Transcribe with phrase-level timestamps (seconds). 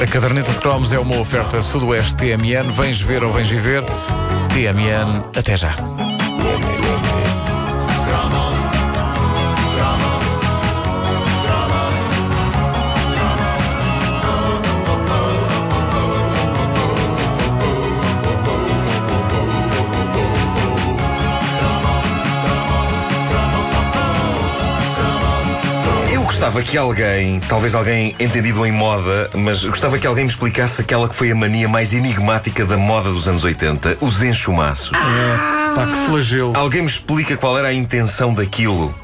[0.00, 2.70] A caderneta de cromos é uma oferta Sudoeste TMN.
[2.72, 3.84] Vens ver ou vens viver?
[4.54, 5.74] TMN, até já.
[26.38, 31.08] Gostava que alguém, talvez alguém entendido em moda, mas gostava que alguém me explicasse aquela
[31.08, 34.90] que foi a mania mais enigmática da moda dos anos 80, os enxumaços.
[34.90, 36.56] Pá, que flagelo.
[36.56, 38.94] Alguém me explica qual era a intenção daquilo?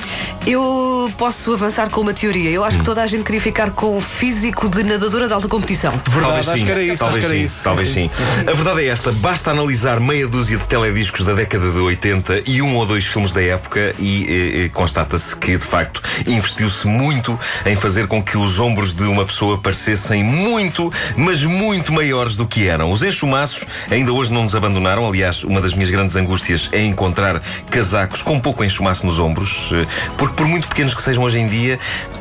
[0.46, 2.50] Eu posso avançar com uma teoria.
[2.50, 5.48] Eu acho que toda a gente queria ficar com o físico de nadadora de alta
[5.48, 5.92] competição.
[5.92, 7.64] Verdade, talvez acho sim, que era isso, talvez acho que era sim, isso.
[7.64, 8.10] Talvez sim.
[8.40, 12.62] A verdade é esta: basta analisar meia dúzia de telediscos da década de 80 e
[12.62, 17.38] um ou dois filmes da época e eh, eh, constata-se que, de facto, investiu-se muito
[17.66, 22.46] em fazer com que os ombros de uma pessoa parecessem muito, mas muito maiores do
[22.46, 22.90] que eram.
[22.90, 25.06] Os enxumaços ainda hoje não nos abandonaram.
[25.06, 29.86] Aliás, uma das minhas grandes angústias é encontrar casacos com pouco enxumaço nos ombros, eh,
[30.16, 31.78] porque por muito pequenos que sejam hoje em dia,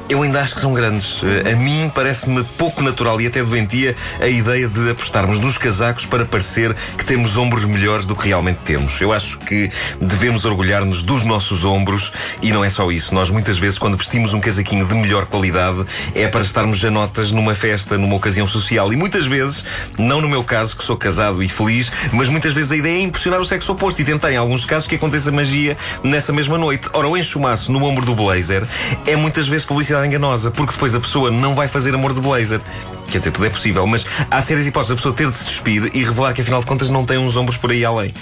[0.10, 1.22] eu ainda acho que são grandes.
[1.24, 6.06] Eh, A mim parece-me pouco natural e até doentia a ideia de apostarmos nos casacos
[6.06, 9.00] para parecer que temos ombros melhores do que realmente temos.
[9.00, 9.70] Eu acho que
[10.02, 13.14] devemos orgulhar-nos dos nossos ombros e não é só isso.
[13.14, 17.56] Nós muitas vezes, quando vestimos um casaquinho de melhor qualidade, é para estarmos janotas numa
[17.56, 18.92] festa, numa ocasião social.
[18.92, 19.64] E muitas vezes,
[19.98, 23.02] não no meu caso, que sou casado e feliz, mas muitas vezes a ideia é
[23.02, 26.90] impressionar o sexo oposto e tentar, em alguns casos, que aconteça magia nessa mesma noite.
[26.94, 28.68] Ora, o enxumaço no ombro do blazer
[29.06, 32.62] é muitas vezes publicidade enganosa, porque depois a pessoa não vai fazer amor de blazer.
[33.10, 35.92] Quer dizer, tudo é possível, mas há sérias hipóteses a pessoa ter de se despir
[35.94, 38.14] e revelar que afinal de contas não tem uns ombros por aí além.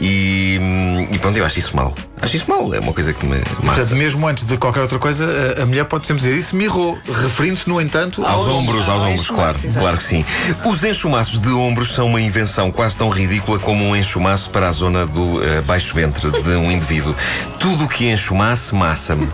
[0.00, 0.58] E,
[1.12, 1.94] e pronto, eu acho isso mal.
[2.20, 3.94] Acho isso mal, é uma coisa que me Portanto, massa.
[3.94, 7.68] mesmo antes de qualquer outra coisa, a, a mulher pode sempre dizer isso, mirrou, referindo-se,
[7.68, 10.24] no entanto, Aos ombros, aos ao ombros, claro, claro que sim.
[10.64, 14.72] Os enxumaços de ombros são uma invenção quase tão ridícula como um enxumaço para a
[14.72, 17.14] zona do eh, baixo ventre de um indivíduo.
[17.60, 19.28] Tudo o que enxumasse, massa-me.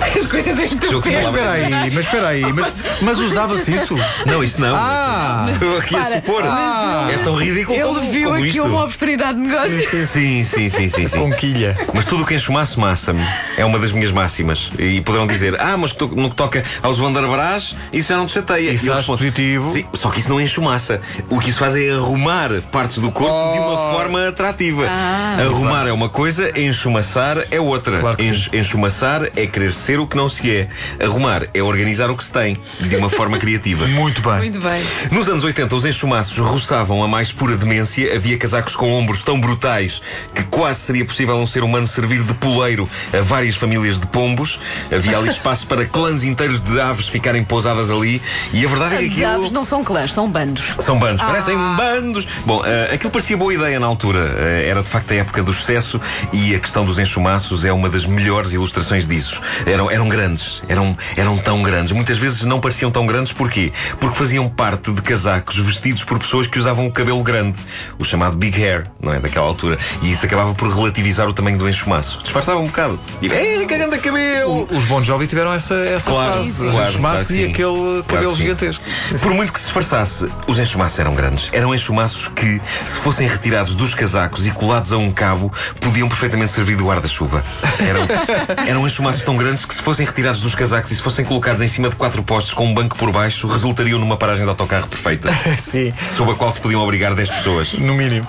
[0.00, 1.06] As coisas palavras.
[1.26, 3.96] espera aí, mas espera aí, mas, mas usava-se isso?
[4.26, 4.74] Não, isso não.
[4.76, 5.46] Ah!
[5.50, 6.42] Estou aqui a supor.
[6.44, 8.62] mas É tão ridículo Ele como, viu como aqui isto.
[8.64, 10.06] uma oportunidade de negócio.
[10.06, 11.18] Sim, sim, sim, sim, sim.
[11.18, 11.76] Conquilha.
[11.92, 13.24] Mas tudo o que enxumasse massa-me
[13.56, 14.70] é uma das minhas máximas.
[14.78, 18.70] E poderão dizer, ah, mas no que toca aos Wanderbrás, isso já não te chateia.
[18.70, 19.70] Isso respondo, positivo.
[19.70, 21.00] Sim, só que isso não enxumaça.
[21.28, 24.86] O que isso faz é arrumar partes do corpo de uma forma atrativa.
[24.88, 25.36] Ah.
[25.40, 27.98] Arrumar é uma coisa, enxumaçar é outra.
[28.00, 30.68] Claro que Enx- enxumaçar é querer ser o que não se é.
[31.02, 33.86] Arrumar é organizar o que se tem de uma forma criativa.
[33.88, 34.36] Muito bem.
[34.38, 34.82] Muito bem.
[35.10, 38.14] Nos anos 80, os enxumaços roçavam a mais pura demência.
[38.14, 40.00] Havia casacos com ombros tão brutais
[40.34, 44.58] que quase seria possível um ser humano servir de poleiro a várias famílias de pombos.
[44.94, 48.20] Havia ali espaço para clãs inteiros de aves ficarem pousadas ali.
[48.52, 49.38] E a verdade é que De aquilo.
[49.40, 50.74] aves não são clãs, são bandos.
[50.78, 51.74] São bandos, parecem Ah.
[51.76, 52.26] bandos.
[52.44, 54.34] Bom, eh, aquilo parecia boa ideia na altura.
[54.38, 56.00] Eh, era de facto a época do excesso
[56.32, 59.40] e a questão dos enxumaços é uma das melhores ilustrações disso.
[59.80, 61.92] Eram, eram grandes, eram, eram tão grandes.
[61.92, 63.72] Muitas vezes não pareciam tão grandes, porquê?
[63.98, 67.58] Porque faziam parte de casacos vestidos por pessoas que usavam o cabelo grande,
[67.98, 69.20] o chamado big hair, não é?
[69.20, 69.78] Daquela altura.
[70.02, 72.18] E isso acabava por relativizar o tamanho do enxumaço.
[72.22, 73.00] Disfarçava um bocado.
[73.20, 74.68] Tipo, ei, que grande cabelo!
[74.70, 76.52] Os Bon Jovi tiveram essa, essa Claro, fase.
[76.52, 77.50] sim, Os claro, enxumaços claro e sim.
[77.52, 78.84] aquele cabelo gigantesco.
[79.22, 81.48] Por muito que se disfarçasse, os enxumaços eram grandes.
[81.52, 86.52] Eram enxumaços que, se fossem retirados dos casacos e colados a um cabo, podiam perfeitamente
[86.52, 87.42] servir de guarda-chuva.
[87.78, 91.62] Eram, eram enxumaços tão grandes que, se fossem retirados dos casacos e se fossem colocados
[91.62, 94.88] em cima de quatro postes com um banco por baixo, resultariam numa paragem de autocarro
[94.88, 97.72] perfeita, Sim, sob a qual se podiam abrigar 10 pessoas.
[97.74, 98.26] no mínimo.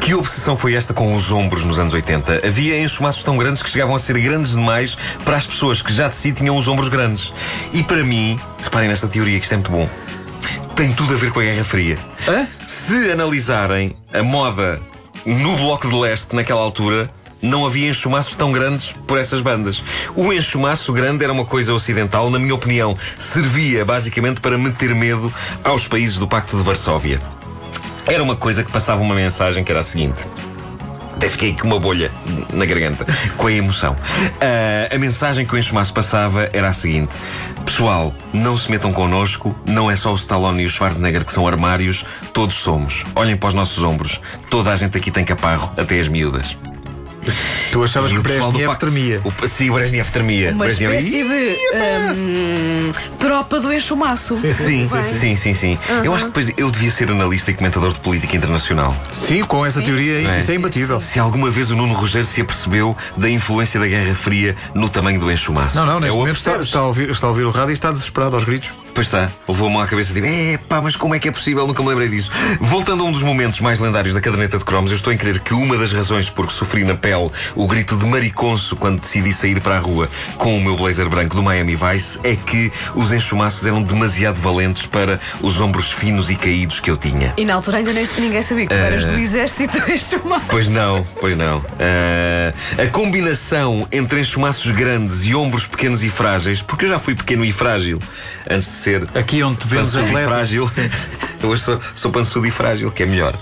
[0.00, 2.46] Que obsessão foi esta com os ombros nos anos 80?
[2.46, 6.08] Havia enxumaços tão grandes que chegavam a ser grandes demais para as pessoas que já
[6.08, 7.32] de si tinham os ombros grandes.
[7.72, 9.88] E para mim, reparem nesta teoria que isto é muito bom,
[10.74, 11.98] tem tudo a ver com a Guerra Fria.
[12.28, 12.46] Hã?
[12.66, 14.78] Se analisarem a moda
[15.24, 17.08] no Bloco de Leste naquela altura,
[17.42, 19.82] não havia enxumaços tão grandes por essas bandas.
[20.14, 25.32] O enxumaço grande era uma coisa ocidental, na minha opinião, servia basicamente para meter medo
[25.62, 27.20] aos países do Pacto de Varsóvia.
[28.06, 30.26] Era uma coisa que passava uma mensagem que era a seguinte.
[31.16, 32.12] Até fiquei com uma bolha
[32.52, 33.06] na garganta,
[33.38, 33.96] com a emoção.
[34.38, 37.16] Ah, a mensagem que o enxumaço passava era a seguinte:
[37.64, 41.48] Pessoal, não se metam connosco, não é só o Stallone e o Schwarzenegger que são
[41.48, 42.04] armários,
[42.34, 43.04] todos somos.
[43.14, 44.20] Olhem para os nossos ombros.
[44.50, 46.56] Toda a gente aqui tem caparro, até as miúdas.
[47.72, 49.20] Tu achavas E que o Brezhnev Pacto- tremia.
[49.24, 50.50] O, sim, o Brezhnev tremia.
[50.52, 51.56] Uma Brezhnev- espécie de
[52.14, 54.36] hum, tropa do enxumaço.
[54.36, 55.02] Sim, sim, Bem.
[55.02, 55.78] sim, sim, sim.
[56.04, 58.96] Eu acho que depois eu devia ser analista e comentador de política internacional.
[59.12, 60.40] Sim, com essa teoria, Não é?
[60.40, 61.00] isso é imbatível.
[61.00, 65.20] Se alguma vez o Nuno Rogério se apercebeu da influência da Guerra Fria no tamanho
[65.20, 65.76] do enxumaço.
[65.76, 67.70] Não, não, neste É o momento está, está a ouvir, está a ouvir o rádio
[67.70, 68.70] e está desesperado aos gritos.
[68.96, 71.66] Pois está, levou-me à cabeça tipo, é pá, mas como é que é possível?
[71.66, 72.30] Nunca me lembrei disso.
[72.58, 75.38] Voltando a um dos momentos mais lendários da caderneta de cromos, eu estou em crer
[75.40, 79.34] que uma das razões por que sofri na pele o grito de mariconso quando decidi
[79.34, 80.08] sair para a rua
[80.38, 84.86] com o meu blazer branco do Miami Vice é que os enxumaços eram demasiado valentes
[84.86, 87.34] para os ombros finos e caídos que eu tinha.
[87.36, 90.46] E na altura ainda nem, ninguém sabia que tu eras do exército enxumaço.
[90.48, 91.58] Pois não, pois não.
[91.58, 97.14] Uh, a combinação entre enxumaços grandes e ombros pequenos e frágeis, porque eu já fui
[97.14, 98.00] pequeno e frágil
[98.48, 100.70] antes de ser Aqui onde te pançudo e frágil.
[101.42, 103.36] Eu hoje sou, sou pançudo e frágil, que é melhor.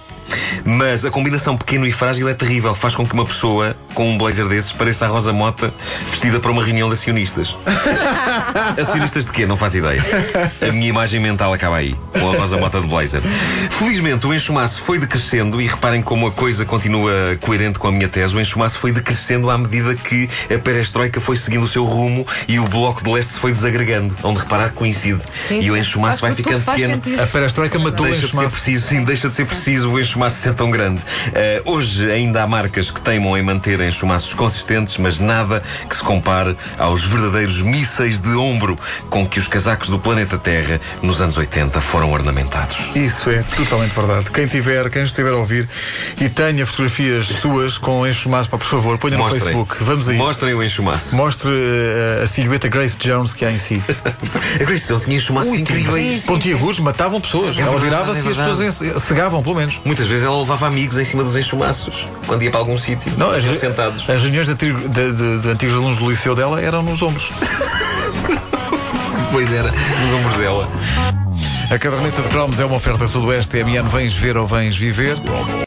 [0.64, 2.74] Mas a combinação pequeno e frágil é terrível.
[2.74, 5.72] Faz com que uma pessoa com um blazer desses pareça a Rosa Mota
[6.10, 7.56] vestida para uma reunião de acionistas.
[8.78, 9.46] acionistas de quê?
[9.46, 10.02] Não faço ideia.
[10.60, 13.22] A minha imagem mental acaba aí, com a Rosa Mota de blazer.
[13.78, 18.08] Felizmente, o enxumaço foi decrescendo e reparem como a coisa continua coerente com a minha
[18.08, 18.36] tese.
[18.36, 22.58] O enxumaço foi decrescendo à medida que a perestroika foi seguindo o seu rumo e
[22.58, 24.16] o bloco de leste se foi desagregando.
[24.22, 25.20] Onde reparar que coincide.
[25.34, 25.70] Sim, e sim.
[25.70, 27.02] o enxumaço vai ficando faz pequeno.
[27.02, 27.22] sentido.
[27.22, 28.56] A perestroika matou o Deixa de ser enxumaço.
[28.56, 31.00] preciso, sim, deixa de ser preciso o enxumaço ser tão grande.
[31.32, 36.02] Eh, hoje ainda há marcas que teimam em manter enxumaços consistentes, mas nada que se
[36.02, 38.78] compare aos verdadeiros mísseis de ombro
[39.10, 42.94] com que os casacos do planeta Terra nos anos 80 foram ornamentados.
[42.94, 44.30] Isso é totalmente verdade.
[44.30, 45.68] Quem tiver, quem estiver a ouvir
[46.20, 49.42] e tenha fotografias suas com enxumaço, por favor, ponha no Mostrem.
[49.42, 49.84] Facebook.
[49.84, 50.22] Vamos a isso.
[50.22, 51.16] Mostrem o enxumaço.
[51.16, 53.82] Mostre eh, a silhueta Grace Jones que há em si.
[54.60, 56.22] A Grace Jones tinha enxumaços incríveis.
[56.22, 57.56] Pontiagudos matavam pessoas.
[57.58, 59.80] Ela verdade, virava-se é e as pessoas cegavam, pelo menos.
[59.84, 63.12] Muitas vezes ela levava amigos em cima dos enxumaços quando ia para algum sítio.
[63.16, 64.08] Não, as, Iam sentados.
[64.08, 67.30] as reuniões de, de- de- de antigos alunos do liceu dela eram nos ombros.
[69.26, 70.68] Depois era nos ombros dela.
[71.70, 73.88] A caderneta de cromos é uma oferta sudoeste TMN.
[73.88, 75.16] Vens ver ou vens viver?